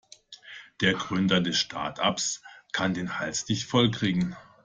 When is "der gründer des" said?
0.79-1.59